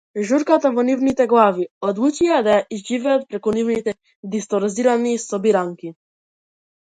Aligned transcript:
Журката 0.27 0.69
во 0.75 0.83
нивните 0.85 1.25
глави 1.33 1.65
одлучија 1.89 2.39
да 2.47 2.55
ја 2.55 2.63
изживеат 2.77 3.27
преку 3.33 3.53
нивните 3.57 3.95
дисторзирани 4.37 5.13
собиранки. 5.27 5.93